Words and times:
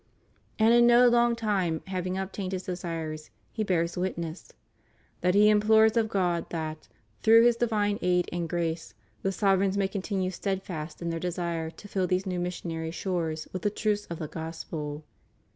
And 0.57 0.73
in 0.73 0.87
no 0.87 1.07
long 1.07 1.35
time 1.35 1.83
having 1.85 2.17
obtained 2.17 2.53
his 2.53 2.63
desires, 2.63 3.29
he 3.51 3.63
bears 3.63 3.95
witness: 3.95 4.51
"That 5.19 5.35
he 5.35 5.47
implores 5.47 5.95
of 5.95 6.09
God 6.09 6.49
that, 6.49 6.87
through 7.21 7.45
His 7.45 7.55
divine 7.55 7.99
aid 8.01 8.27
and 8.31 8.49
grace, 8.49 8.95
the 9.21 9.31
sovereigns 9.31 9.77
may 9.77 9.87
continue 9.87 10.31
stead 10.31 10.63
fast 10.63 11.03
in 11.03 11.11
their 11.11 11.19
desire 11.19 11.69
to 11.69 11.87
fill 11.87 12.07
these 12.07 12.25
new 12.25 12.39
missionary 12.39 12.89
shores 12.89 13.47
with 13.53 13.61
the 13.61 13.69
truths 13.69 14.07
of 14.07 14.17
the 14.17 14.27
Gospel." 14.27 15.03